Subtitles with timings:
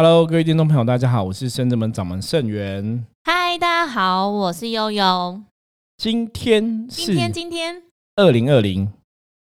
[0.00, 3.04] Hello，各位听众朋友，大家好，我是深圳门掌门盛元。
[3.24, 5.40] 嗨，大家好，我是悠悠。
[5.96, 7.82] 今天是今天今天
[8.14, 8.92] 二零二零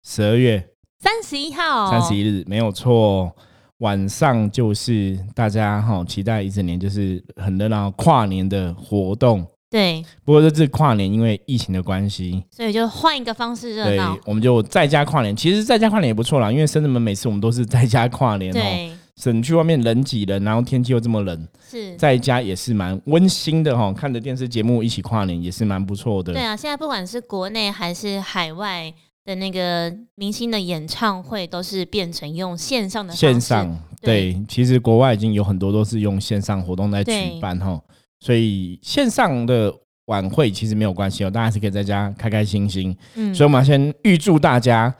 [0.07, 3.35] 十二月三十一号，三十一日，没有错。
[3.79, 9.45] 晚上就是大家哈期待一整年，就是很热闹跨年的活动。
[9.69, 15.35] 对，不过这次跨年因为疫情的关系，所以就换一个方式热对闹。，我们就在家跨年。
[15.35, 23.91] 其实在家跨年也不错啦，因为深圳门每次我们都是在家跨年哦，对，省去外面人挤人，然后天气又这么冷，是，在家也是蛮温馨的哈。
[23.91, 26.33] 看着电视节目一起跨年也是蛮不错的。
[26.33, 26.55] 对啊。
[26.55, 28.93] 现在不管是国内还是海外
[29.25, 37.81] 的那个明星的演唱会，都是变成用线上的线上对对，其实国外已经有很多都是用线上活动在举对办哈，
[38.19, 39.73] 所以线上的
[40.05, 42.95] 晚会其实没有关系哦，大家是可以在家开开心心。
[43.15, 44.93] 嗯所以我们要先预祝大家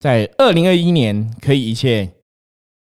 [0.00, 2.12] 在二零二一年可以一切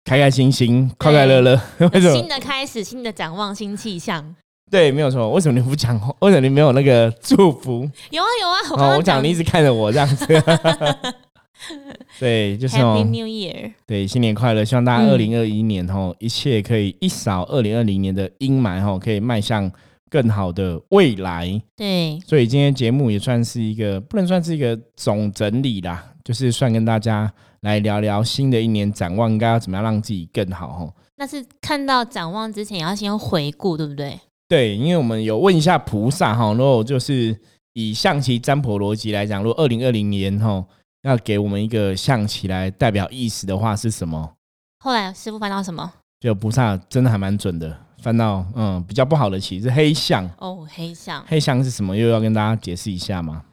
[0.08, 1.62] 开开心心、快快乐乐。
[1.92, 2.30] 为什新？
[2.30, 4.34] 的开始，新的展望，新气象。
[4.72, 5.30] 对，没有错。
[5.32, 6.00] 为什么你不讲？
[6.22, 7.82] 为什么你没有那个祝福？
[8.12, 10.26] 有啊有啊，我刚哦，刚我讲你一直看着我这样子。
[12.22, 13.74] 对，就是哦 Happy，New Year。
[13.86, 14.64] 对，新年快乐！
[14.64, 19.70] 希望大家嗯二零二一年吼、一切可以一扫二零二零年的阴霾哦、可以迈向
[20.10, 21.62] 更好的未来。
[21.76, 27.30] 对，所以今天节目也算是一个，不能算是一个总整理啦，就是算跟大家
[27.62, 34.20] 来聊聊新的一年展望，应该要怎么样让自己更好吼、那是看到展望之前，也要先回顾，对不对？
[34.48, 37.38] 对，因为我们有问一下菩萨哈，如果就是
[37.74, 40.64] 以象棋占卜逻辑来讲，如果二零二零年哈
[41.02, 44.34] 要给我们一个象棋来代表意思的话是什么？
[44.80, 45.92] 后来师傅翻到什么？
[46.20, 51.24] 就菩萨真的还蛮准的，翻到嗯比较不好的棋是黑象，哦，黑象。
[51.28, 51.98] 黑象是什么？
[51.98, 53.44] 又要跟大家解释一下吗？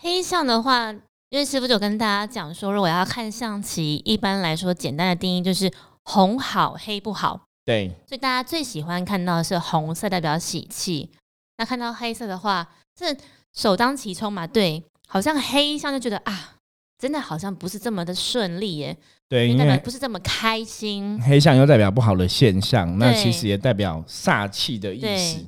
[0.00, 0.92] 黑象的话，
[1.32, 7.40] 因为师傅就跟大家讲说，如果要看象棋，一般来说简单的定义就是红好，黑不好。
[7.64, 11.08] 对所以大家最喜欢看到的是红色，代表喜气。
[11.56, 13.16] 那看到黑色的话，这
[13.54, 16.56] 首当其冲嘛，对，好像黑象就觉得啊，
[16.98, 18.94] 真的好像不是这么的顺利耶，
[19.26, 21.18] 对，因为不是这么开心。
[21.22, 25.42] 黑象又代表不好的现象，那其实也代表煞气的意思。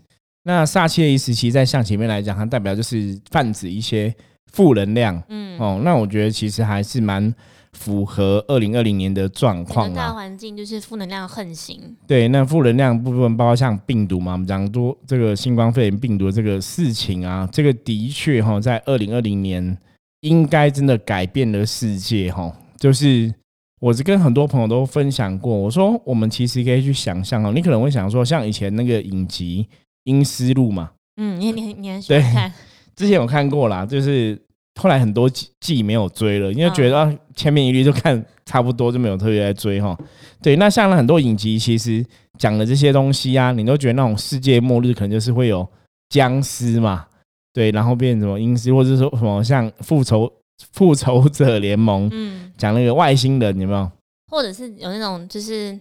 [0.45, 4.15] 那煞气的意思，其实在象棋面来讲，它代表就是泛指一些
[4.55, 5.81] 负能量嗯，哦。
[5.85, 7.35] 那我觉得其实还是蛮
[7.73, 9.97] 符合二零二零年的状况啊。
[9.97, 11.81] 大环境就是负能量横行。
[12.07, 19.77] 对，那负能量部分包括像病毒嘛，我们讲多这个新冠肺炎病毒这个事情啊，这个的确哈，在二零二零年
[20.21, 22.53] 应该真的改变了世界哈。
[22.79, 23.35] 就是
[23.81, 29.67] 我是跟很多朋友都分享过，我说我们其实可以去想象哦，你可能会想说，像以前那个影集
[30.05, 32.53] 《阴尸路》嘛，嗯，你你你很喜欢看，
[32.97, 34.41] 之前有看过啦，就是
[34.81, 36.75] 后来很多季季没有追了，因为嗯。
[36.75, 39.99] 觉得啊千篇一律，就看差不多，就没有特别在追哈。
[40.43, 42.05] 对，那像很多影集，其实
[42.39, 45.69] 讲的这些东西啊，你都觉得那种世界末日可能就是会有
[46.09, 47.07] 僵尸嘛，
[47.53, 50.33] 对，然后变成什么阴尸，或者是说什么像复仇
[50.73, 53.91] 复仇者联盟嗯，讲那个外星人有没有？
[54.31, 55.79] 或者是有那种就是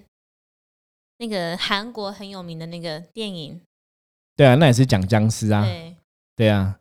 [1.20, 3.60] 那个韩国很有名的那个电影，
[4.36, 5.96] 对啊，那也是讲僵尸啊，对。
[6.36, 6.76] 对啊，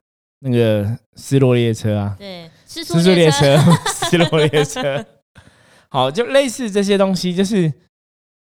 [0.44, 3.56] 那个失落列车啊，对，失失速列车，
[4.10, 5.04] 失落列车。
[5.88, 7.72] 好，就类似这些东西，就是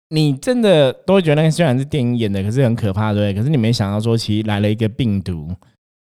[0.10, 3.40] 你真的都会觉得那个虽然是电影演的，可是很可怕，对不对？
[3.40, 5.56] 可是你没想到说，其实来了一个病毒，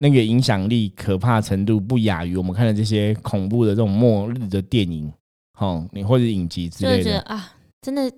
[0.01, 5.11] 那个影响力可怕程度不亚于我们看的这些恐怖的这种末日的电影，
[5.59, 7.05] 哦，你或者影集之类的。
[7.05, 8.11] 觉得啊，真的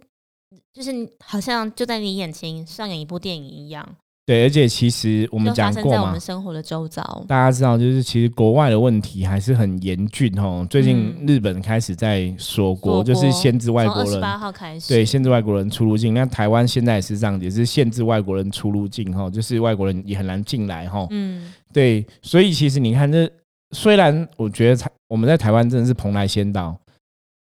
[0.73, 0.91] 就是
[1.25, 3.97] 好像就在你眼前上演一部电影一样，
[4.31, 7.03] 对，而且其实我们讲过嘛我们，生活的周遭。
[7.27, 10.65] 大家知道，就是其实国外的问题还是很严峻哦。
[10.71, 16.15] 最近嗯日本开始在锁国，锁就是限制外从国人八号开始，对，限制外国人出入境。
[16.15, 21.05] 那台湾现在也是这样，也是限制外国人出入境哈，就是外国人也很难进来哈。
[21.11, 23.29] 嗯，对，所以其实你看这，
[23.72, 26.78] 虽然我觉得台我们在台湾真的是蓬莱仙岛，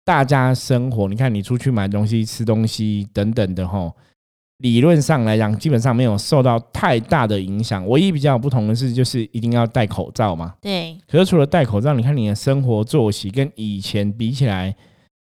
[0.04, 3.92] 大家生活，你看你出去买东西、吃东西等等的哈，
[4.60, 7.86] 理论上来讲，基本上没有受到太大的影响。
[7.88, 10.54] 唯一比较不同的是，就是一定要戴口罩嘛。
[10.60, 14.74] 对，可是除了戴口罩，你看你的生活作息跟以前比起来，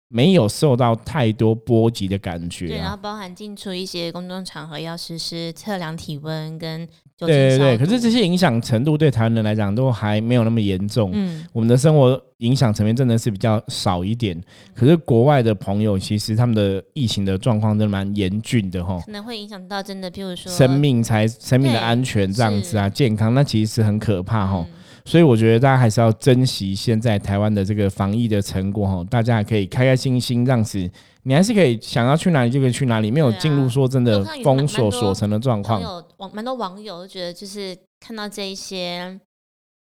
[0.07, 2.69] 没有受到太多波及的感觉、啊。
[2.69, 6.87] 对，然后包含进出一些公众场合要实施测量体温跟
[7.17, 11.11] 酒精对对对，可是这些影响程度对台湾人来讲都还没有那么严重。
[11.13, 14.39] 嗯，我们的生活影响层面真的是比较少一点，
[14.73, 24.65] 可是国外的朋友其实他们的疫情的状况真的蛮严峻的哈，可能会影响到真的，譬如说生命才生命的安全这样子啊，健康那其实是很可怕哈。
[24.69, 24.75] 嗯
[25.05, 30.89] 所以我觉得大家还是要珍惜现在台湾的这个防疫的成果哈，大家还可以开开心心，让子
[31.23, 35.79] 你还是可以想要去哪里就可以去哪里，没有进入说真的封锁锁城的状况。
[35.81, 39.19] 有网蛮多网友都觉得，就是看到这一些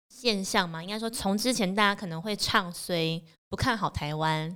[0.10, 4.56] 现象嘛，应该说从之前大家可能会唱衰不看好台湾，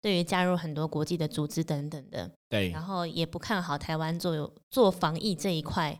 [0.00, 5.98] 对于加入很多国际的组织等等的，对，然后也不看好台湾做做防疫这一块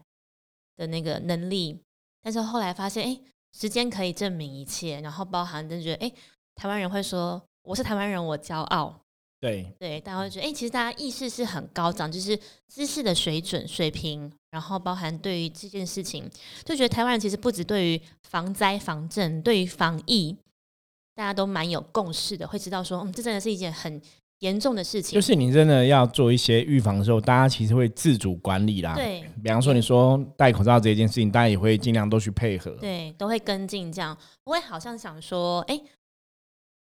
[0.76, 1.80] 的那个能力，
[2.22, 3.20] 但是后来发现，哎，
[3.58, 6.12] 时间可以证明一切，然后包含就觉得，哎，
[6.54, 9.00] 台湾人会说我是台湾人，我骄傲。
[9.40, 12.38] 对对，大家会觉得，哎，其实大家意识是很高涨，就是
[12.68, 16.28] 知识的水准水平，然后包含对于这件事情，
[16.64, 20.36] 就觉得台湾人其实不止对于防灾防震，对于防疫，
[21.14, 24.00] 大家都蛮有共识的，会知道说，嗯，这真的是一件很
[24.40, 25.14] 严重的事情。
[25.14, 28.94] 就是你真的要做一些预防的时候，大家其实会自主管理啦。
[28.94, 32.70] 对，比方说你说戴口罩这件事情，大家也会尽量都去配合。
[32.80, 35.80] 对，都会跟进这样，不会好像想说，哎。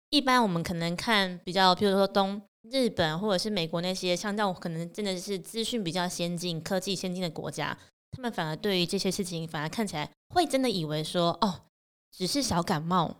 [0.10, 2.42] 一般我们可能看比较，譬如说东
[2.72, 7.78] 日本或者是美国那些，像这种可能真的是资讯比较先进、科技先进的国家，
[8.13, 11.63] 他们反而对于这些事情，反而看起来会真的以为说，哦，
[12.10, 13.18] 只是小感冒。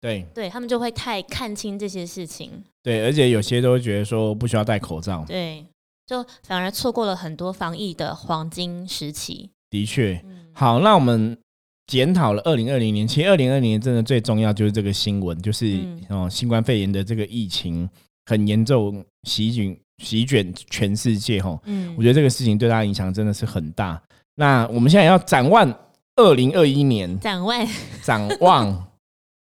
[0.00, 2.50] 对，对他们就会太看清这些事情。
[2.82, 5.24] 对，而且有些都会觉得说不需要戴口罩。
[5.26, 5.64] 对，
[6.06, 9.50] 就反而错过了很多防疫的黄金时期。
[9.68, 11.38] 的确，好，那我们。
[11.86, 15.76] 检讨了二零二零年，其实二零二零年真的最重要就是这个新闻，就是
[16.08, 17.90] 哦，新冠肺炎的这个疫情
[18.26, 21.58] 很严重，席卷席卷全世界哈。
[21.64, 24.00] 嗯，我觉得这个事情对大家影响真的是很大。
[24.36, 25.68] 那我们现在要展望
[26.14, 27.66] 二零二一年，展望
[28.04, 28.89] 展望，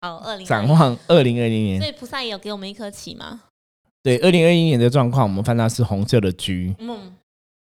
[0.06, 1.80] 好，二零展望二零二零年。
[1.80, 3.42] 所以菩萨也有给我们一颗棋吗？
[4.04, 7.14] 对，二零二一年的状况，我们看到是红色的居，嗯，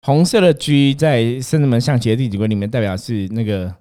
[0.03, 3.75] 红色的居在圣子门象棋的第几关里面代表是那个。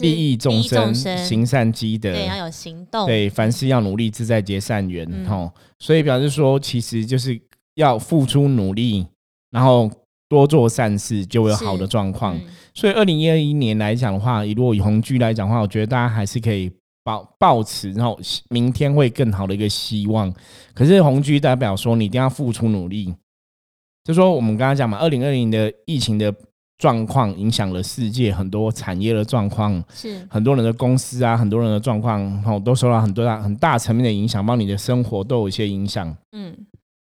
[0.00, 7.38] 利益众生，行善积德，对，要有行动，对，凡事要努力，自在结善缘，吼，所以表示说，其实就是
[7.74, 9.06] 要付出努力，
[9.50, 9.88] 然后
[10.30, 12.40] 多做善事，就会有好的状况。
[12.74, 16.72] 所以，二零二一年来讲的话，如果以红居来讲的话，我觉得大家还是可以
[17.06, 18.18] 抱抱持，然后
[18.50, 20.34] 明天会更好的一个希望。
[20.74, 23.14] 可是，红居代表说，你一定要付出努力。
[24.02, 26.34] 就说我们刚刚讲嘛，二零二零的疫情的。
[26.78, 36.14] 状况影响了世界很多产业的状况，是很多人的公司啊，很多人的状况，哦，都受到很多大很大层面的影响，帮你的生活都有一些影响。
[36.32, 36.54] 嗯，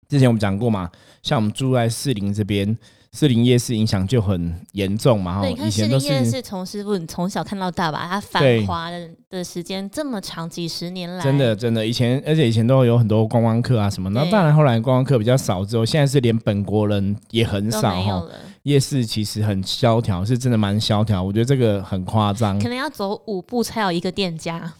[0.08, 0.90] 之前我们讲过嘛，
[1.22, 2.78] 像我们住在士林这边。
[3.12, 5.48] 士林夜市影响就很严重嘛，哈。
[5.48, 11.24] 以前都是从师傅你从小看到大吧，它繁华的的时间这么长，几十年来。
[11.24, 18.26] 真的真的，以前而且以前都有很多观光客啊什么，那当然后来观光客比较少之后，现在是连本国人也很少哈。
[18.64, 22.58] 夜市其实很萧条，是真的蛮萧条，我觉得这个很夸张。
[22.58, 24.70] 可能要走五步才有一个店家。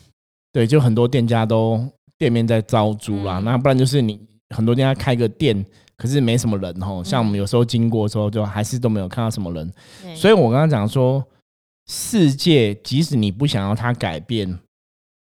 [0.53, 1.83] 对，就很多店家都
[2.19, 4.21] 店面在招租啦，那不然就是你
[4.55, 5.65] 很多店家开个店。
[5.99, 9.71] 可是没什么人哦，像我们有时候经过的时候，就还是都没有看到什么人。
[10.15, 11.23] 所以我刚刚讲说，
[11.89, 14.59] 世界即使你不想要它改变，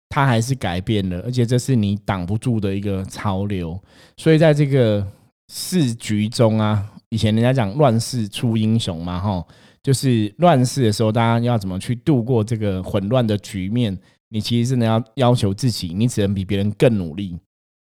[0.08, 3.78] 它还是改变了，而且这是你挡不住的一个潮流。
[4.16, 5.04] 所以在这个
[5.52, 9.44] 世局中啊，以前人家讲乱世出英雄嘛，哈，
[9.82, 13.98] 就是乱世的时候，大家要怎么去度过这个混乱的局面？
[14.28, 17.36] 你其实真的要要求自己，你只能比别人更努力。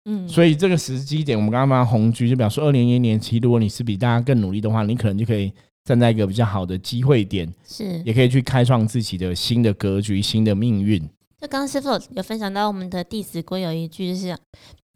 [0.05, 5.51] 嗯，所以这个时机点，我们刚刚讲红局就表示，二零一一年期，如果你是比大家更努力的话，你可能就可以
[5.83, 10.99] 站在一个比较好的机会点，是，也可以去开创自己的新的格局、新的命运。
[11.39, 14.37] 就刚刚师傅有分享到，我们的《弟子规》有一句就是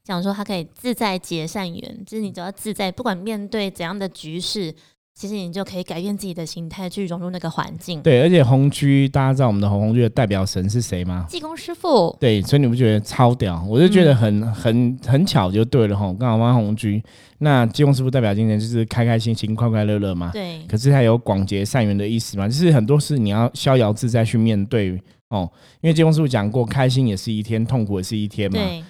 [0.04, 4.74] 讲说，他可以自在结善缘，就是你只要自在，不管面对怎样的局势。
[5.20, 8.02] 其实你就可以改变自己的心态，去融入那个环境。
[8.02, 11.26] 对，而且红居，大家知道我们的红红居的代表神是谁吗？
[11.28, 12.16] 济公师傅。
[12.22, 13.62] 对，所以你不觉得超屌？
[13.68, 16.16] 我就觉得很很很巧，就对了哈。
[16.18, 17.04] 刚好玩红居，
[17.40, 20.30] 那济公师傅代表今天就是开开心心、快快乐乐嘛。
[20.32, 20.66] 对。
[20.70, 22.48] 可是他有广结善缘的意思嘛？
[22.48, 24.98] 就是很多事你要逍遥自在去面对
[25.32, 25.52] 哦。
[25.82, 28.58] 因为济公师傅讲过，开心也是一天，痛苦也是一天嘛。
[28.58, 28.82] 对。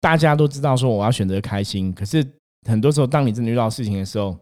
[0.00, 2.26] 大家都知道说我要选择开心，可是
[2.68, 4.36] 很多时候，当你真的遇到事情的时候。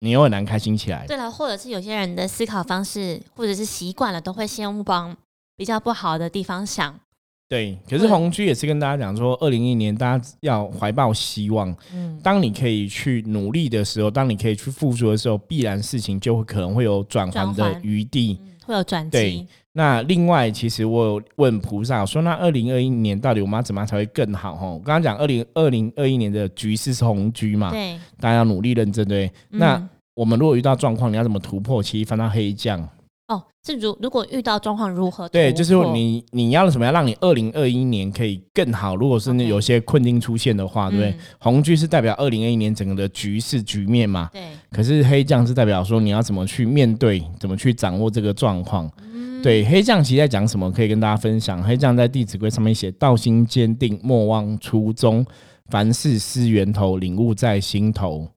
[0.00, 1.06] 你又很难开心起来。
[1.06, 5.16] 对了，或者是有些人的思考方式，或者是习惯了，都会先往
[5.56, 6.98] 比较不好的地方想。
[7.48, 11.76] 对，可是红居也是跟大家讲说，二零一年大家要怀抱希望。
[11.92, 18.40] 嗯，当你可以去努力的时候，当你可以去付出的时候，必然事情就会可能会有转换的余地，
[18.70, 19.46] 会有转机。
[19.72, 24.54] 那另外，其实我有问菩萨说，那二零二一年到底我们要怎么样才会更好？
[24.54, 27.70] 哈，我刚刚讲二零二零二一年的局势是红局嘛？
[27.70, 29.30] 对，大家要努力认真，对。
[29.50, 29.80] 那
[30.14, 31.82] 我们如果遇到状况，你要怎么突破？
[31.82, 32.86] 其实翻到黑将
[33.30, 35.28] 哦，是如如果遇到状况如何？
[35.28, 38.96] 对，就是你你要什么，要让你二零二一年可以更好。
[38.96, 41.14] 如果是那有些困境出现的话，对不对？
[41.38, 44.28] 红军是代表二零二一年整个的局势局面嘛？
[44.32, 44.42] 对。
[44.72, 48.90] 可是黑将是代表说你要怎么去面对，怎么去掌握这个状况。
[49.00, 50.68] 嗯对，黑将其实在讲什么？
[50.72, 51.62] 可以跟大家分享。
[51.62, 55.24] 黑将在《弟子规》上面写：“道心坚定，莫忘初衷。
[55.70, 58.28] 凡事思源头，领悟在心头。”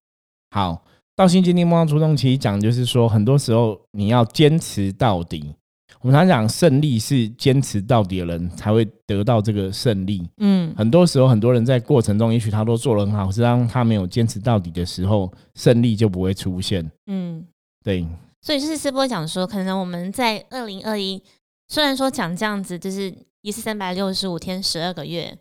[0.55, 0.82] 好。
[1.15, 2.17] 道心坚定，莫忘初衷。
[2.17, 5.55] 其实讲就是说，很多时候你要坚持到底。
[6.01, 10.27] 我们常讲，胜利是坚持到底的人才会得到这个胜利。
[10.37, 16.91] 嗯，很多时候很多人在过程中，也许他都做得很好，是当他没有坚持到底的时候，胜利就不会出现。
[17.05, 17.45] 嗯，
[17.83, 18.05] 对。
[18.41, 21.21] 所以就是师波讲说，可能我们在二零二一，
[21.69, 25.37] 虽然说讲这样子，就是一次三百六十五天，十二个月，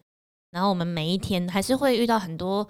[0.53, 2.69] 然后我们每一天还是会遇到很多。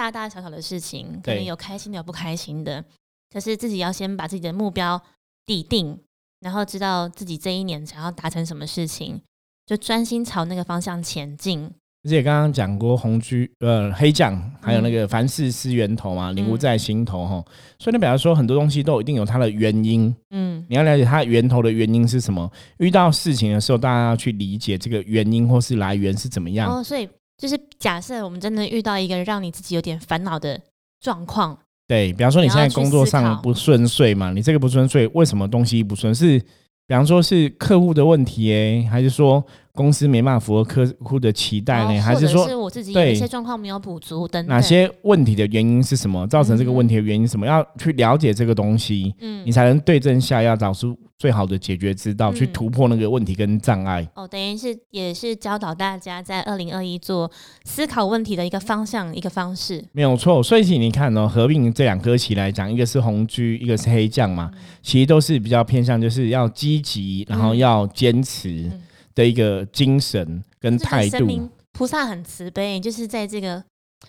[0.00, 2.82] 大大小小的事情，可能有开心的，有不开心的。
[3.30, 4.98] 可是自己要先把自己的目标
[5.44, 5.98] 底定，
[6.40, 9.20] 然后知道自己这一年想要达成什么事情，
[9.66, 11.70] 就专心朝那个方向前进。
[12.02, 17.44] 而且刚刚讲过红居呃黑将，还有那个凡事思源头嘛，领悟在心头哈。
[17.78, 22.50] 所以你比方说很多东西都一定有它的原因，嗯，你要了解它源头的原因是什么。
[22.78, 26.74] 遇到事情的时候，大家要去理解这个原因或是来源是怎么样。
[26.74, 27.06] 哦，所以。
[27.40, 30.60] 就是假设我们真的遇到一个让你自己有点烦恼的
[31.00, 36.14] 状况，对比方说你现在工作上不顺遂嘛，你这个不顺遂，为什么东西不顺？
[36.14, 36.38] 是
[36.86, 39.42] 比方说是客户的问题诶，还是说
[39.72, 41.98] 公司没办法符合客户的期待呢？
[42.02, 44.44] 还是说是我自己有一些状况没有补足等？
[44.46, 46.26] 哪些问题的原因是什么？
[46.26, 47.46] 造成这个问题的原因什么？
[47.46, 50.94] 要去了解这个东西，嗯，你才能对症下药，找出。
[51.20, 54.08] 最好的解决之道，去突破那个问题跟障碍。
[54.14, 57.30] 哦，等于是也是教导大家在二零二一做
[57.64, 59.84] 思考问题的一个方向，一个方式。
[59.92, 64.50] 没有错，所以你看哦，合并这两颗棋来讲，一个是红车，一个是黑将嘛，
[64.80, 68.70] 其实都是比较偏向就是要积极，然后要坚持
[69.14, 71.50] 的一个精神跟态度。
[71.74, 73.62] 菩萨很慈悲，就是在这个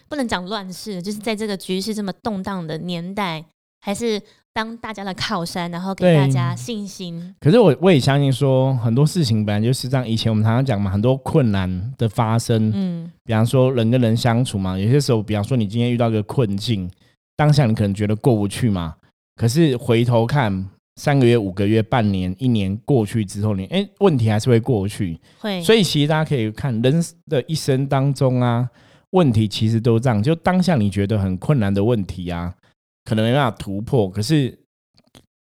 [0.07, 3.43] 不能讲乱世，就是在这个局势这么动荡的年代，
[3.81, 4.21] 还是。
[4.53, 7.33] 当大家的靠山，然后给大家信心。
[7.39, 10.05] 可是我我也相信说，很多事情本来就是这样。
[10.07, 16.89] 以前我们常常讲嘛，很多困难的发生，嗯，比方说人跟人相处嘛，有些时候，比方说你今天遇到一个困境，
[17.37, 18.95] 当下你可能觉得过不去嘛。
[19.37, 25.17] 可是回头看，三个月、五个月、半年、一年过去之后，你哎，问题还是会过去。
[25.39, 25.61] 会。
[25.63, 28.69] 所以其实大家可以看人的一生当中啊，
[29.11, 30.21] 问题其实都这样。
[30.21, 32.53] 就当下你觉得很困难的问题啊。
[33.03, 34.57] 可能没办法突破，可是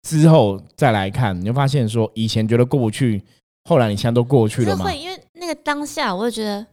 [0.01, 3.24] 之后再来看，你就发现说以前觉得过不去，
[3.63, 4.85] 后来你现在都过去了吗？
[4.85, 6.67] 会，因为那个当下，我就觉得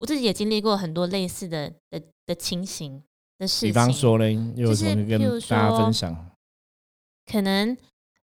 [0.00, 3.02] 我自己也经历过很多类似的的的情形
[3.38, 3.68] 的事情。
[3.68, 6.30] 比方说呢，有什么跟大家分享？
[7.30, 7.76] 可能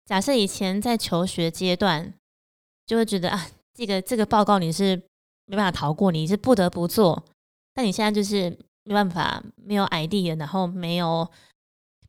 [0.06, 2.14] 假设以前在求学阶段，
[2.88, 4.96] 就会觉得啊，这个这个报告你是
[5.46, 7.24] 没办法逃过，你是不得不做。
[7.74, 8.50] 但你现在就是
[8.84, 11.30] 没办法，没有 idea，然后没有。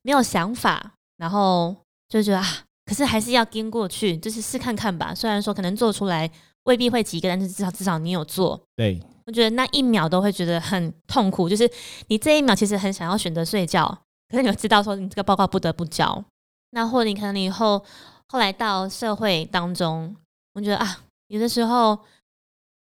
[0.03, 1.75] 没有想法，然后
[2.09, 2.47] 就觉得啊，
[2.87, 5.15] 可是还是要跟过去，就是试看看吧。
[5.15, 6.31] 虽然说可能做出来
[6.65, 8.61] 未必会及格，但是至少至少你有做。
[8.77, 11.71] 对，我觉得那一秒都会觉得很痛苦，就是
[12.09, 13.87] 你这一秒其实很想要选择睡觉，
[14.29, 16.25] 可是你知道说你这个报告不得不交。
[16.71, 17.85] 那或者你可能你以后
[18.29, 20.17] 后来到社会当中，
[20.55, 21.99] 我觉得啊，有的时候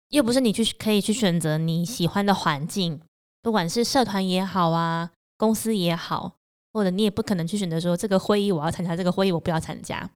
[0.09, 3.01] 又不是你去可以去选择你喜欢的环境，
[3.41, 6.33] 不管是社团也好啊，公司也好。
[6.73, 10.09] 或者你也不可能去选择说这个会议我要参加，这个会议我不要参加。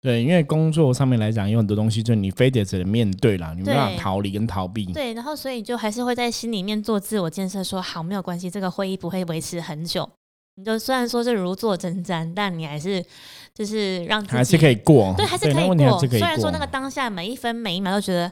[0.00, 4.84] 对，因为工作上面来讲，有很多东西就你非得只能面对啦，你没办法逃离跟逃避。
[4.92, 10.06] 对，然后所以就还是会在心里面做自我建设，说好没有关系，这个会议不会维持很久。
[10.56, 13.02] 你就虽然说是如坐针毡，但你还是
[13.54, 15.98] 就是让还是可以过，对，还是可以过。
[16.06, 18.30] 虽然说那个当下每一分每一秒都觉得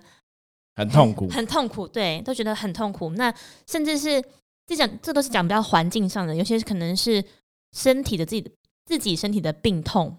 [0.76, 3.09] 很痛苦， 很痛苦，对，都觉得很痛苦。
[3.14, 3.33] 那
[3.66, 4.23] 甚至是
[4.66, 7.25] 这讲，这都是讲比较环境上的，有些可能是。
[7.73, 8.50] 身体的自己的
[8.85, 10.19] 自己身体的病痛，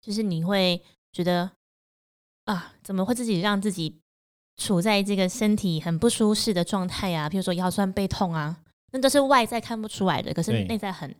[0.00, 0.82] 就是你会
[1.12, 1.52] 觉得
[2.44, 4.00] 啊，怎么会自己让自己
[4.56, 7.28] 处在这个身体很不舒适的状态啊？
[7.28, 11.14] 譬如说腰酸背痛啊，那都是外在看不出来的，可是内在很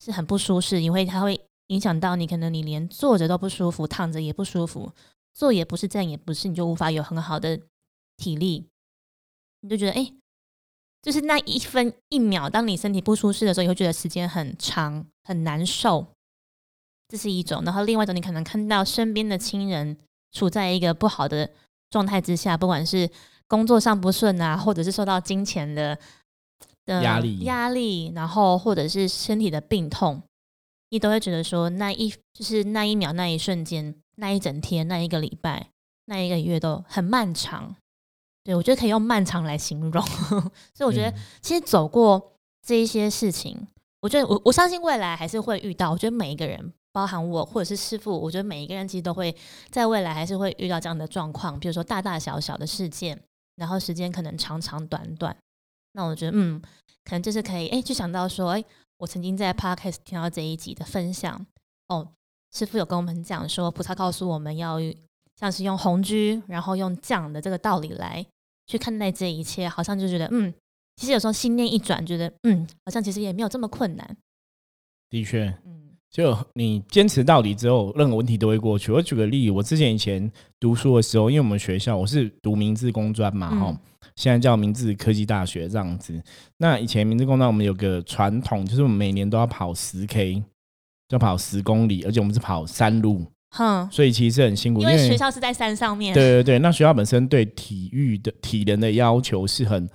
[0.00, 4.92] 是很不舒适，因为它会影响到你，可能你连坐着都不舒服，躺着也不舒服，
[5.32, 7.60] 坐也不是，站也不是，你就无法有很好的
[8.16, 8.68] 体力，
[9.60, 10.12] 你就觉得哎。
[11.02, 16.06] 就是那一分一秒，当你身体不舒适的时候，你会觉得时间很长，很难受。
[17.08, 19.98] 这是一种，然后另外一种，你可能看到身边的亲人
[20.30, 21.50] 处在一个不好的
[21.90, 23.10] 状态之下，不管是
[23.48, 25.98] 工作上不顺啊，或者是受到金钱的
[26.86, 30.22] 的压力压力，然后或者是身体的病痛，
[30.90, 35.68] 你都会觉得说那一就是那一秒、那一瞬间、那一整天、那一个礼拜、
[36.06, 37.76] 那一个月都很漫长。
[38.44, 40.04] 对我觉得可以用漫长来形容，
[40.74, 42.32] 所以我觉得其实走过
[42.66, 43.66] 这一些事情，
[44.00, 45.92] 我觉得我我相信未来还是会遇到。
[45.92, 49.34] 我觉得每一个人，包含我或者是师傅，我觉得每一个人其实都会
[49.70, 53.20] 在未来还是会遇到这样的状况，比如说大大小小的事件，
[53.56, 55.36] 然后时间可能长长短短。
[55.92, 56.60] 那我觉得，嗯，
[57.04, 58.64] 可能就是可以，哎，就想到说，哎，
[58.96, 61.46] 我曾经在 podcast 听到这一集的分享，
[61.88, 62.08] 哦，
[62.52, 64.78] 师傅有跟我们讲说，菩萨告诉我们要
[65.38, 68.24] 像是用红居，然后用降的这个道理来
[68.66, 70.52] 去看待这一切，好像就觉得，嗯，
[70.96, 74.16] 其实有时候心念一转，觉得，嗯，好像其实也没有这么困难。
[75.10, 78.90] 的确，嗯，就你坚持到底之后，任何问题都会过去。
[78.92, 83.80] 我举个例，我之前以前读书的时候，因为我们学校我是读明治工专嘛，哈。
[84.16, 86.22] 现在叫明治科技大学这样子。
[86.58, 90.42] 那以前明治工专我们有个传统，就是我们每年都要跑十 K，
[91.08, 94.80] 就跑十公里，而且我们是跑山路，哼，所以其实很辛苦。
[94.80, 96.12] 因为学校是在山上面。
[96.12, 99.88] 对对对，那学校本身对体育的体能的要求是很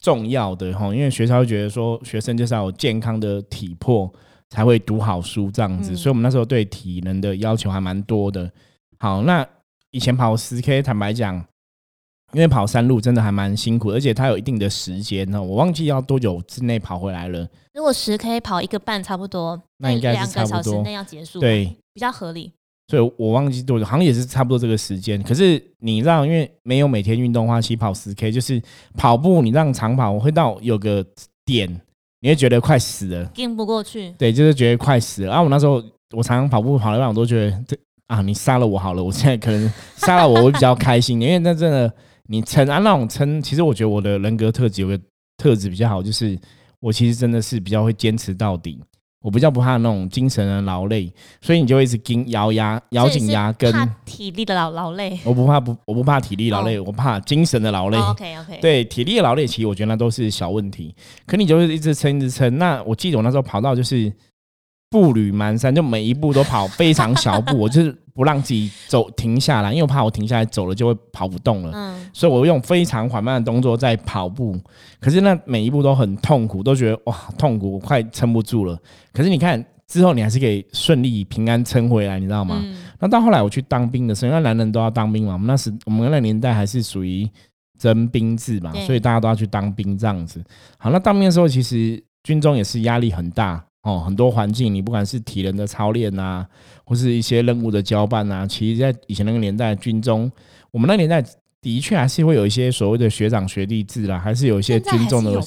[0.00, 4.12] 重要的哈，因为学校会觉得说学生就是要有健康的体魄
[4.50, 8.50] 才会读好书这样子，所以我们那时候对体能的要求还蛮多的。
[8.98, 9.46] 好，那
[9.90, 11.44] 以前跑十 K，坦白讲。
[12.34, 17.48] 因为跑山路真的还蛮辛苦，而且它有一定的时间呢，我忘记要多久之内跑回来了。
[17.72, 22.52] 如果十 K 跑一个半差不多，那应该两个小时内要结束，对，比较合理。
[22.88, 25.22] 所以我忘记多久，好像也是差不多这个时间。
[25.22, 28.60] 可是你让，因为没有每天运动的话，其实跑十 K 就是
[28.96, 31.04] 跑步，你让长跑，我会到有个
[31.44, 31.68] 点，
[32.20, 34.12] 你会觉得快死了，跟不过去。
[34.18, 35.28] 对，就是觉得快死了。
[35.28, 35.82] 然后我那时候
[36.16, 37.76] 我常常跑步跑一半，我都觉得这
[38.08, 41.92] 啊，你杀了我好了，我现在可能杀了我会比较开心，因为那真的。
[42.30, 45.00] 你撑啊，那种撑，其实我觉得我的人格特质有个
[45.38, 46.38] 特质比较好，就是
[46.78, 48.78] 我其实真的是比较会坚持到底，
[49.20, 53.72] 我比较不怕那种精神的劳累，所以你就会一直紧咬牙咬紧牙根。
[53.72, 55.18] 怕体力的劳劳累？
[55.24, 57.98] 我不怕不，我不怕体力劳累，我怕精神的劳累。
[57.98, 58.58] OK OK。
[58.60, 60.94] 对，体力的劳累其实我觉得那都是小问题，
[61.26, 62.58] 可你就是一直撑一直撑。
[62.58, 64.12] 那我记得我那时候跑到就是
[64.88, 67.96] 步履蹒跚，就每一步都跑非常小步，我就是。
[68.18, 71.70] 不让自己走停下来，因为我怕我停下来走了就会跑不动了。
[71.72, 74.58] 嗯，所以我用非常缓慢的动作在跑步。
[74.98, 78.76] 可是那每一步都很痛苦，都觉得哇痛苦，我快撑不住了。
[79.12, 82.60] 可是你看之后，你还是可以顺利平安撑回来，你知道吗？
[82.98, 87.30] 那到后来我去当兵的时候，因为男人都要当兵嘛，我们那时我们那年代还是属于
[87.78, 90.42] 征兵制嘛，所以大家都要去当兵这样子。
[90.76, 93.64] 好，那当兵的时候其实军中也是压力很大。
[93.82, 96.46] 哦，很多环境，你不管是体能的操练呐，
[96.84, 100.30] 或是一些任务的交办呐，其实，在以前那个年代，军中，
[100.70, 101.24] 我们那年代
[101.60, 105.40] 的确还是会有一些所谓的学长学弟制啦，还是有一些军中的有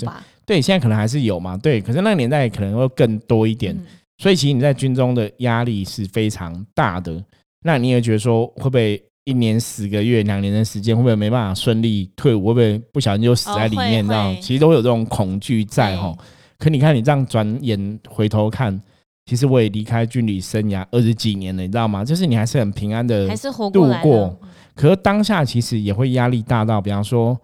[0.46, 1.56] 对，现在可能还是有嘛。
[1.58, 3.78] 对，可是那个年代可能会更多一点。
[4.18, 7.24] 所以，其实你在军中的压力是非常大的。
[7.64, 12.48] 那你也觉得说，会不会一年十个月、两年的时间，会不会没办法顺利退伍？
[12.48, 14.06] 会不会不小心就死在里面？
[14.08, 16.14] 这样其实都有这种恐惧在哈。
[16.62, 18.80] 可你看，你这样转眼回头看，
[19.26, 22.06] 其实我也离开军旅生涯二十几年了，你知道吗？
[22.06, 24.40] 就是你还是很平安的，还是活度过。
[24.76, 27.36] 可是当下其实也会压力大到，比方说，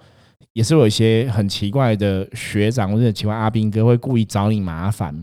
[0.54, 5.16] 也是有一些很奇怪的学长或者奇怪阿兵哥会故意找你麻烦。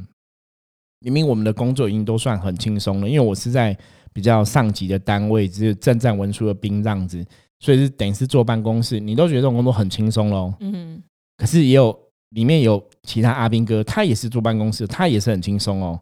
[0.98, 3.78] 明明我们的工作已经都算很轻松了，因为我是在
[4.12, 7.24] 比较上级的单位，只是正战文书的兵这样子，
[7.61, 10.52] 所以是等于是坐办公室，你都觉得这种工作很轻松喽。
[10.59, 11.00] 嗯，
[11.37, 11.96] 可是也有。
[12.30, 16.00] 里面有其他阿兵哥，他也是坐办公室，他也是很轻松哦。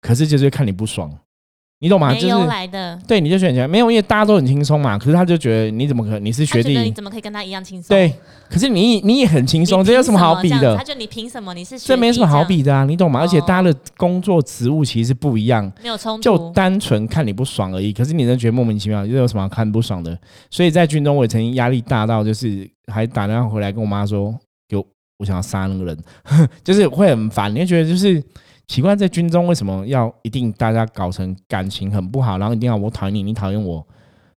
[0.00, 1.10] 可是就是看你不爽，
[1.80, 2.14] 你懂吗？
[2.14, 4.96] 就是来的，对，你就选起来没有，因为大家都很轻松嘛。
[4.96, 6.24] 可是他就觉得你怎么可能？
[6.24, 7.88] 你是学弟，你怎么可以跟他一样轻松？
[7.88, 8.14] 对，
[8.48, 10.76] 可是你你也很轻松，这有什么好比的？
[10.76, 11.52] 他就你凭什么？
[11.54, 13.18] 你是这没什么好比的啊，你懂吗？
[13.20, 17.92] 而且大家的工作职务其实不一样，没有冲突，就单纯看你不爽而已。
[17.92, 20.16] 可是你能觉得莫名其妙，又有什么看不爽的？
[20.50, 24.32] 所以在军中，我也曾经压力大到就是还打电话回来跟我妈说。
[25.18, 25.98] 我想要杀那个人，
[26.62, 27.54] 就是会很烦。
[27.54, 28.22] 你会觉得就是
[28.66, 33.86] 奇怪，在军中为什么要一定大家搞成感情很不好，然后一定要我讨厌你，你讨厌我，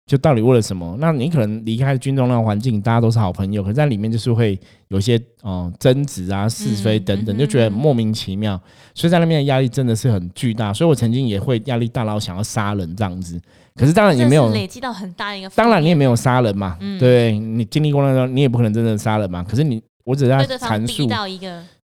[0.05, 0.95] 就到底为了什么？
[0.99, 8.59] 那你可能离开军中那个环境，大家都是好朋友，可是在里面就是会有些哦争执啊、是非等等，就觉得莫名其妙。
[8.93, 10.71] 所以在那边的压力真的是很巨大。
[10.71, 13.41] 所以我曾经也会压力大到想要杀人这样子。
[13.75, 15.49] 可是当然也没有累积到很大一个。
[15.51, 19.43] 当然你也没有杀人嘛，对你经历过那个，你也不可能真的杀人嘛。
[19.43, 19.81] 可是你。
[20.09, 21.07] 我只在阐述，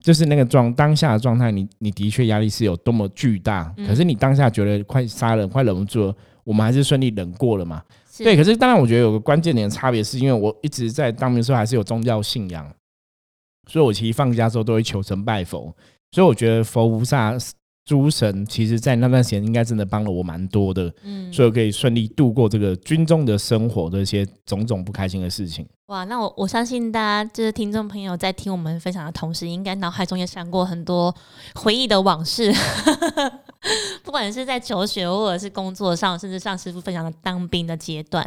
[0.01, 7.81] 就是那个状当下的状态，你你的确压力是有多么巨大，可是你当下觉得快杀人，快忍不住了，我们还是顺利忍过了嘛？
[8.17, 12.69] 对，可是当然，我觉得有个关键点的差别，是因为我一直在当兵的时候还是有宗教信仰，
[13.69, 15.73] 所以我其实放假之后都会求神拜佛，
[16.11, 17.37] 所以我觉得佛菩萨
[17.89, 25.67] 诸神，其实在那段时间应该真的帮了我蛮多的，嗯，所以我可以顺利度过这个军中的生活的一些种种不开心的事情。
[25.87, 31.15] 哇，那我我相信大家就是听众朋友在听我们分享的同时，应该脑海中也闪过很多
[31.55, 32.53] 回忆的往事，
[34.05, 38.23] 不管是在求学或者是工作上，甚至上师傅分享的当兵的阶段，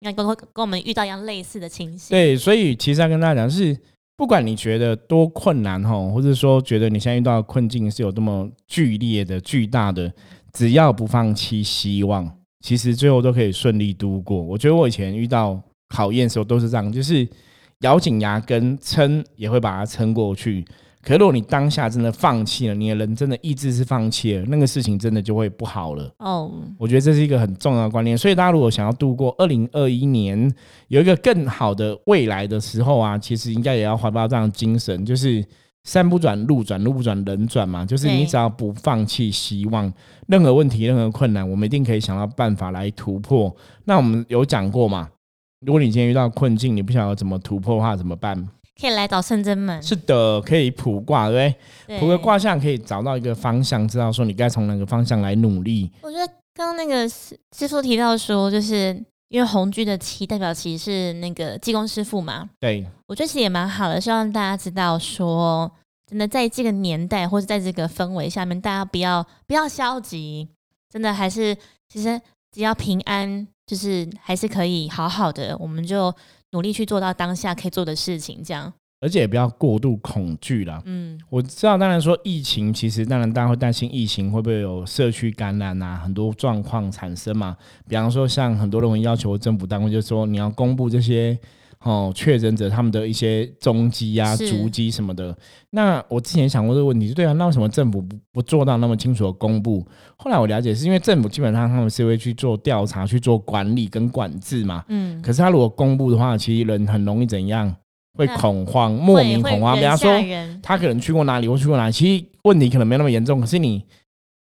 [0.00, 2.08] 应该跟跟跟我们遇到一样类似的情形。
[2.08, 3.76] 对，所以其实要跟大家讲是，
[4.18, 10.12] 不管你觉得多困难哈，或者说觉得你现在遇到的困境是有多么剧烈的、巨大的，
[10.52, 12.28] 只要不放弃希望，
[12.60, 14.42] 其实最后都可以顺利度过。
[14.42, 17.26] 我觉得我以前遇到考验的时候都是这样，就是
[17.82, 20.64] 咬紧牙根撑，也会把它撑过去。
[21.08, 26.14] 可是如果你当下真的放弃了，你的人真的意志是放弃了，那个事情真的就会不好了。
[26.18, 30.54] 哦，我觉得这是一个很重要的观念，所以大家如果想要度过二零二一年
[30.88, 35.42] 有一个更好的未来的时候啊，其实应该也要怀抱这样的精神，就是
[35.84, 37.86] 山不转路转，路不转人转嘛。
[37.86, 39.90] 就是你只要不放弃希望，
[40.26, 43.50] 任何问题、任何困难，我们一定可以想到办法来突破。
[43.86, 45.08] 那我们有讲过嘛？
[45.64, 48.46] 如果你今天遇到困境，你不晓得怎么突破的话，怎么办？
[48.80, 51.54] 可以来找圣真门，是的，可以卜卦，对
[51.86, 52.00] 不对？
[52.00, 55.90] 卜个卦象可以找到一个方向，知道说你该从哪个方向来努力。
[56.00, 58.94] 我觉得刚刚那个师师傅提到说，就是
[59.28, 65.70] 因为红居的七代表其实是那个济公师傅嘛，对，我觉得其实也蛮好的，希望大家知道说，
[66.06, 70.48] 真的在这个年代或者在这个氛围下面，大家不要不要消极，
[70.88, 71.56] 真的还是
[71.88, 72.20] 其实
[72.52, 76.14] 只要平安，就是还是可以好好的，我们就
[76.52, 80.82] 努力去做到当下可以做的事情，这样，而且也不要过度恐惧啦。
[80.86, 87.56] 嗯，我知道，当然说疫情，其实当然大家会担心疫情会不会有社区感染啊，很多状况产生嘛。
[87.86, 91.38] 比方说，像很多人会要求政府单位，就说你要公布这些
[91.80, 95.36] 哦确诊者他们的一些踪迹啊、是足迹什么的。
[95.70, 99.86] 那我之前想过这个问题，就对啊，那为什么政府不不做到那么清楚的公布？
[100.16, 104.84] 后来我了解，是因为政府基本上他们是会去做调查、去做管理跟管制嘛。
[104.88, 107.74] 嗯，可是他如果公布的话，其实人很容易怎样？
[108.16, 109.76] 会恐慌，莫名恐慌。
[109.76, 110.10] 比方说
[110.60, 113.40] 他可能去过哪里，或去过哪里，其实问题可能没那么严重。
[113.40, 113.84] 可是你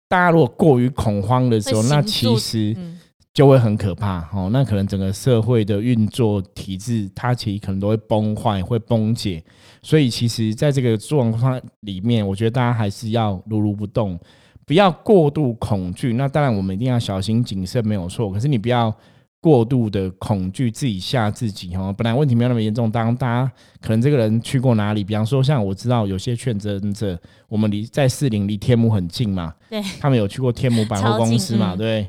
[0.08, 3.00] 大家如果过于恐慌的时候，那其实嗯，
[3.34, 4.50] 就会很可怕哦。
[4.54, 9.44] 那可能整个社会的运作体制，它其实可能都会崩坏、会崩解。
[9.82, 14.20] 所以其实在这个状况里面，我觉得大家还是要如如不动，
[14.66, 16.14] 不要过度恐惧。
[16.14, 18.32] 那当然，我们一定要小心谨慎，没有错。
[18.32, 18.96] 可是你不要
[19.42, 21.94] 过度的恐惧，自己吓自己哦。
[21.98, 27.20] 本来问题没有那么严重，当大家可能这个人去过哪里，比方说像我知道有些劝真者，
[27.50, 32.08] 我们离在士林离天母很近嘛，对，他们有去过天母百货公司嘛，嗯对。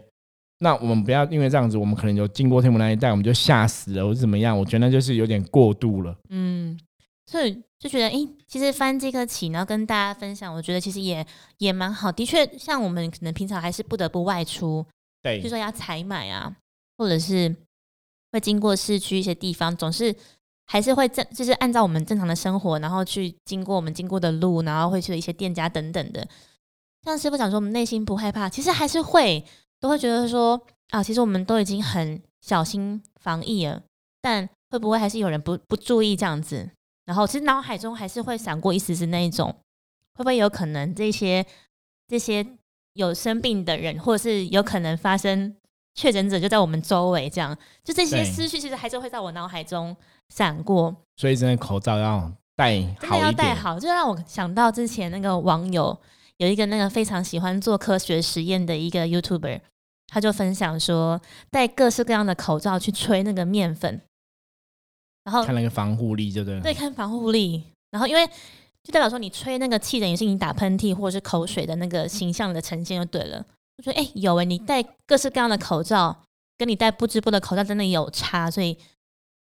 [0.59, 4.57] 那我们不要因为这样子，我们可能就经过天母那一带，我们就吓死了，或者怎么样？
[4.57, 6.17] 我觉得那就是有点过度了。
[6.31, 6.79] 嗯，
[7.27, 11.27] 所以就觉得，哎，其实翻这个起，然后跟大家分享，我觉得其实也
[11.59, 12.11] 也蛮好。
[12.11, 14.85] 的确，像我们可能平常还是不得不外出，
[15.23, 16.57] 对就，说要采买啊，
[16.97, 17.55] 或者是
[18.33, 20.15] 会经过市区一些地方，总是
[20.67, 26.27] 还是会正，就是按照我们正常的生活，然后去经过我们经过的路，然后会去一些店家等等的。
[27.03, 29.45] 像师傅讲说，我们内心不害怕，其实还是会
[29.85, 30.59] 都会觉得说
[30.93, 33.83] 啊，其实我们都已经很小心防疫了，
[34.23, 36.71] 但会不会还是有人不不注意这样子？
[37.05, 39.55] 然后其实脑海中还是会闪过一丝丝那一种，
[40.15, 41.45] 会不会有可能这些
[42.09, 42.47] 这些
[42.95, 45.55] 有生病的人，或者是有可能发生
[45.95, 49.95] 确诊者就在我们周围，这样就这些思绪其实还是会在我脑海中
[50.31, 50.97] 闪过。
[51.19, 53.33] 所以真的口罩要戴真的要好。
[53.33, 56.01] 戴好，就让我想到之前那个网友
[56.39, 59.61] 有一个那个非常喜欢做科学实验的一个 YouTuber，
[60.15, 64.01] 他就分享说戴各式各样的口罩去吹那个面粉，
[65.25, 66.61] 然后看那个防护力，对不对？
[66.61, 68.25] 对看防护力，然后因为
[68.85, 73.45] 就代表说你吹那个气等于是你打喷嚏或者是口水的那个形象的呈现就对了。
[73.77, 76.17] 我觉得哎、有哎、你戴各式各样的口罩，
[76.57, 78.79] 跟你戴不织布的口罩真的有差，所以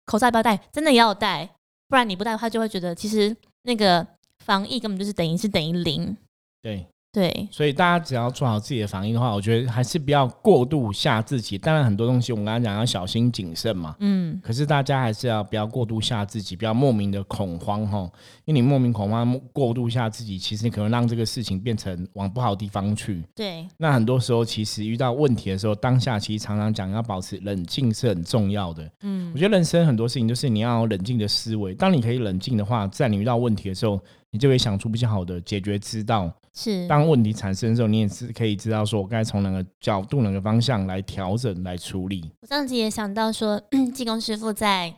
[0.05, 1.49] 口罩要不要戴，真的也要戴，
[1.89, 4.07] 不然你不戴的话，就会觉得其实那个
[4.45, 6.15] 防疫根本就是等于是等于零。
[6.61, 6.87] 对，
[7.19, 11.59] 对，所以大家只要做好自己的防疫的话，我觉得还是不要过度吓自己。
[11.59, 13.97] 当然，很多东西我们刚刚讲要小心谨慎嘛。
[13.99, 18.09] 嗯，可是大家还是要不要过度吓自己，不要莫名的恐慌哈，
[18.45, 23.25] 因为你莫名恐慌、过度吓自己，其实你可能让这个事情变成往不好的地方去。
[23.35, 28.89] 对，那很多时候，其实遇到问题的时候，当下其实常常讲要保持冷静是很重要的。
[29.03, 31.75] 嗯我，觉得人生很多事情就是你要冷静的思维。
[31.75, 33.99] 当你可以冷静的话，在你遇到问题的时候，
[34.31, 36.33] 你就会想出比较好的解决之道。
[36.55, 42.29] 是，当问题产生的时候，你也是可以知道说，我该从哪个角度、哪个方向来调整、来处理。
[42.41, 43.63] 我上次也想到说，
[43.95, 44.93] 济公师傅在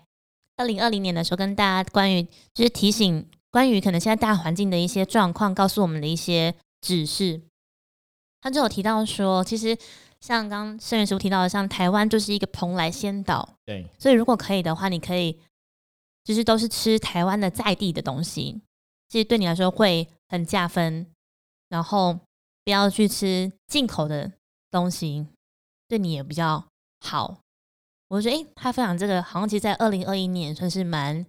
[0.56, 2.22] 二零二零年的时候跟大家关于
[2.54, 7.42] 就是提醒关于可能现在大环境的一些状况，告诉我们的一些指示。
[8.40, 9.76] 他就有提到说，其实
[10.20, 15.38] 像刚刚盛元师傅提到的，像台湾就是一个蓬莱仙岛，对，所以如果可以的话，你可以
[16.24, 18.62] 就是都是吃台湾的在地的东西，
[19.10, 21.06] 其实对你来说会很加分。
[21.68, 22.18] 然后
[22.64, 24.32] 不要去吃进口的
[24.72, 25.24] 东西，
[25.86, 26.64] 对你也比较
[26.98, 27.38] 好。
[28.08, 31.24] 我觉得，诶，他分享这个，好像其实在二零二一年算是蛮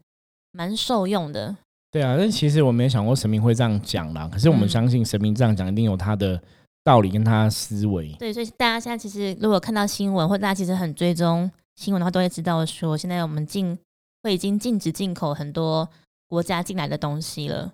[0.52, 1.56] 蛮受用的。
[1.92, 4.28] 对啊，但其实我没有想过神明会这样讲啦。
[4.34, 6.42] 可是我们嗯相信神明这样讲一定有他的
[6.84, 8.12] 道理跟他的思维。
[8.14, 13.78] 对，所以大家现在其实如果看到新闻，或大家其实很追踪新闻的话，都会知道说，现在我们进
[14.24, 15.88] 会已经禁止进口很多
[16.32, 17.74] 国家进来的东西了。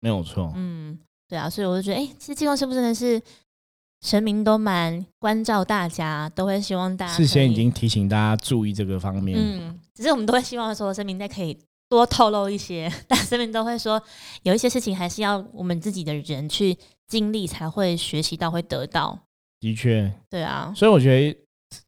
[0.00, 0.52] 没有错。
[0.54, 3.18] 嗯，对啊，所以我就觉得，哎、其实济公师傅真的是
[4.02, 9.38] 神明都蛮关照大家，都会希望大家事先已经提醒大家注意这个方面。
[9.40, 11.56] 嗯，只是我们都会希望说神明再可以
[11.88, 14.02] 多透露一些， 但神明都会说
[14.42, 16.76] 有一些事情还是要我们自己的人去
[17.08, 19.18] 经历才会学习到，会得到。
[19.60, 21.38] 的确，对啊，所以我觉得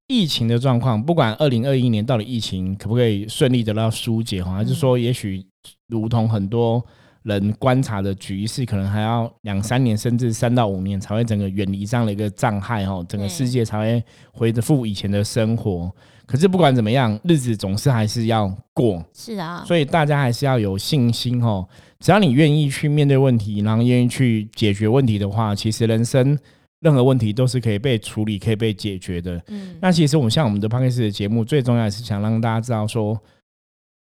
[0.07, 5.45] 疫情的状况，不管二零二一年到底疫情可不可以顺利得到疏解哈，还是说也许
[5.89, 6.85] 如同很多
[7.23, 15.91] 人观察的局势，可能还要两三年甚至三到五年才会整个远离这样的一个障碍哦，整个世界才会恢复以前的生活。
[16.27, 21.67] 可是不管怎么样，日子总是还是要过，是啊，所以大家还是要有信心哦。
[22.01, 26.39] 只要你愿意去面对问题，然后愿意去解决问题的话，其实人生
[26.81, 29.43] 任何问题都是可以被处理、可以被解决的。
[29.49, 33.19] 嗯，那其实我们像我们的 p o d c a s 的节目，最重要的是想让大家知道说，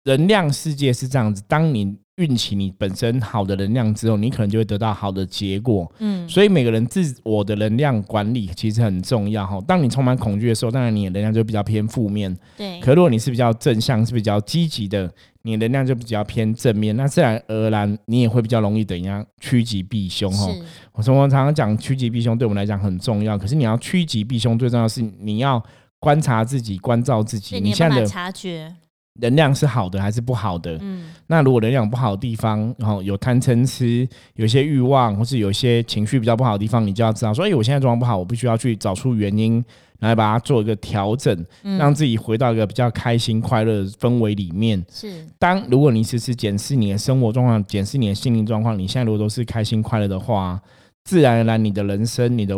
[0.07, 1.43] 能量世界是这样子。
[1.47, 5.93] 当你运起你本身好的能量之后，你可能就会得到好的结果。
[5.99, 9.61] 嗯，所以每个人自我的能量管理其实很重要哈。
[9.67, 12.35] 当你充满恐惧的时候，当然你的能量就比较偏负面。
[12.57, 20.49] 对，可如果你是比较正向、是比较积极的，你的能量就比较偏正面，那自然而然你也会比较容易等一下趋吉避凶哈。
[20.93, 23.37] 我从我常常讲趋吉避凶，对我们来讲很重要。
[23.37, 25.63] 可是你要趋吉避凶，最重要的是你要
[25.99, 28.75] 观察自己、关照自己，你现在的察觉，
[29.21, 30.79] 能量是好的还是不好的？
[30.81, 39.65] 嗯，那如果能量不好的地方，然后有贪嗔痴，有一些欲望，或是有一些情绪比较不好的地方，你就要知道说，哎，我现在状况不好，我必须要去找出原因，
[39.99, 44.85] 然后把它做一个调整，嗯让自己回到一个比较开心、快乐的氛围里面。
[44.91, 50.61] 是，当如果你时时检视你的生活状况，检视你的心灵状况，你现在如果都是开心快乐的话，
[51.05, 52.55] 自然而然你的人生、你的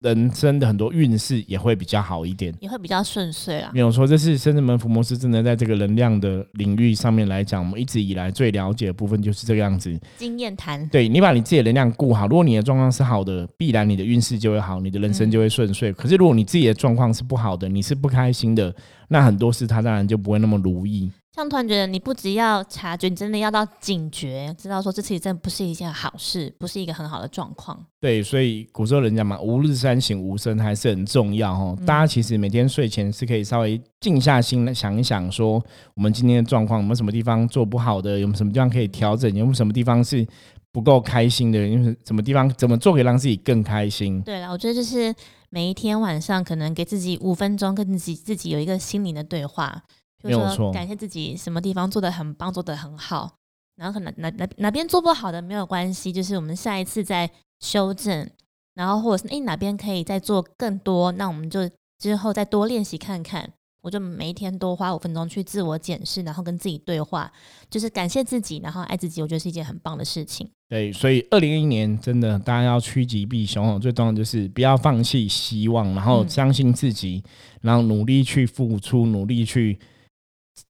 [0.00, 2.54] 人生的很多运势也会比较好一点。
[2.60, 3.70] 也会比较顺遂啊。
[3.74, 9.98] 没有错，这是深圳门福摩斯真的在这个能量的领域上面来讲，我们一直以来最了解的部分就是这个样子。
[10.16, 15.92] 经验谈，对你把你自己的能量顾好，如果你的状况是好的，必然你的运势就会好，你的人生就会顺遂。
[15.92, 18.74] 可是如果你自己的状况是不好的，你是不开心的，
[19.08, 21.10] 那很多事它当然就不会那么如意。
[21.40, 27.82] 像突然觉得你不只要察觉，你真的要到警觉，知道说这其实真的不是一件好事，不是一个很好的状况。
[27.98, 31.74] 对，所以古时候人家嘛，吾日三省吾身还是很重要哦。
[31.78, 35.54] 嗯大家其实每天睡前是可以稍微静下心来想一想，说
[35.94, 40.26] 我们今天的状况有没有什么地方做不好的，有没有什么地方可以调整，有没有什么地方是
[40.70, 44.20] 不够开心的，因为什么地方怎么做可以让自己更开心。
[44.20, 45.14] 对了，我觉得就是
[45.48, 49.82] 每一天晚上可能给自己五分钟，跟自己自己有一个心灵的对话，
[50.22, 53.32] 比如没有错说感谢自己什么地方做的很棒，做的很好，
[53.76, 57.30] 然后可能哪哪哪边做不好的没有关系，就是我们下一次再
[57.60, 58.30] 修正，
[58.74, 63.50] 然后或者是哎哪边可以再做更多，那我们就之后再多练习看看。
[63.82, 67.32] 我就每一天多花五分钟去自我检视，然后跟自己对话，
[67.70, 70.46] 就是感谢自己，然后爱自己，我觉得是一件很棒的事情。
[70.68, 77.24] 对，所以二零二一年真的大家要趋吉避凶哦，最重要的就是不要放弃希望，然后嗯相信自己，
[77.62, 79.78] 然后努力去付出，努力去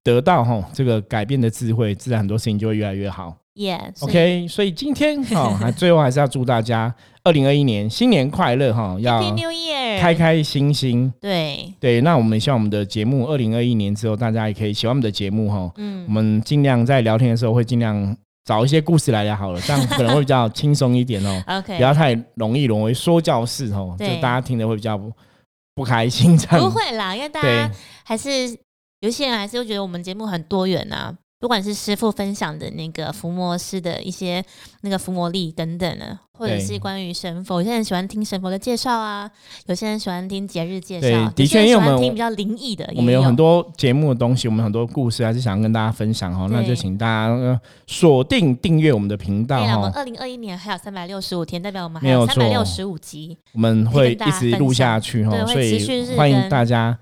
[0.03, 3.37] 得到哈这个改变的智慧，自然很多事情就会越来越好。
[3.55, 9.21] Yeah, OK，所以今天哈， 还最后还是要祝大家二零二一年新年快乐哈，要
[10.01, 11.13] 开开心心。
[11.21, 15.71] 对，对，那我们希望我们的节目二零二一年之后，大家也可以喜欢我们的节目哈。
[15.77, 25.13] 嗯我，们尽量在聊天的时候会尽量找一些故事来聊好了，这样可能会比较轻松一点哦， OK，不要太容易沦为说教式哦，就大家听的会比较不
[25.75, 26.65] 不开心这样。
[26.65, 27.71] 不会啦，因为大家
[28.05, 28.57] 还是
[29.01, 34.45] 有些人还是会觉得我们节目很多元啊、不管是师傅分享的那个伏魔师的一些
[34.83, 39.31] 那个伏魔力等等的，或者是关于神佛，有些人喜欢听神佛的介绍啊，
[39.65, 46.77] 有些人喜欢听节日介对绍，的确因为我们听比较灵异的，我们有很多节目的东西，我们很多故事还是想要跟大家分享哈，那就对。
[46.77, 53.39] 请大家呃锁定订阅我们的频道对了，我们，二零二一年还有三百六十五天，代表我们还有有三百六十五集。
[53.55, 56.99] 我们会一直录下去哈所以欢迎大家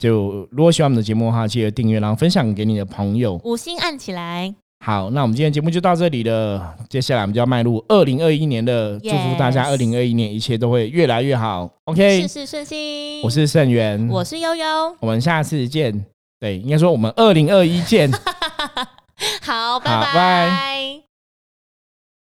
[0.00, 3.38] 就如果喜欢我们的节目的话，记得订阅，然后分享给你的朋友。
[3.44, 6.74] 五星按起来，好，那我们今天节目就到这里了。
[6.88, 11.70] 接下来我们就要迈入二零二一年的，祝福大家二零二一年一切都会越来越好。
[11.84, 13.20] OK，事事顺心。
[13.22, 16.06] 我是盛源，我是悠悠，我们下次见。
[16.40, 18.10] 对，应该说我们二零二一见。
[19.44, 21.09] 好，拜好拜拜。